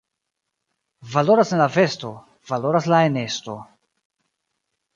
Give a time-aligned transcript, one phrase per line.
[1.15, 2.11] Valoras ne la vesto,
[2.53, 3.61] valoras la enesto.